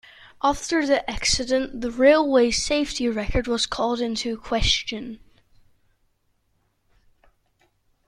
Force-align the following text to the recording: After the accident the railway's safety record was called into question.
After 0.41 0.83
the 0.83 1.07
accident 1.07 1.81
the 1.81 1.91
railway's 1.91 2.63
safety 2.65 3.07
record 3.07 3.45
was 3.45 3.67
called 3.67 4.01
into 4.01 4.35
question. 4.35 5.19